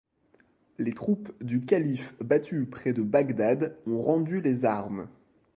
[0.79, 5.07] Les troupes du Calife battues près de Bagdad ont rendu les armes.